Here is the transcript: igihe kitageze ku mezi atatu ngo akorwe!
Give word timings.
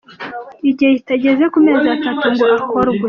igihe 0.69 0.91
kitageze 0.99 1.45
ku 1.51 1.57
mezi 1.65 1.87
atatu 1.95 2.25
ngo 2.33 2.43
akorwe! 2.57 2.97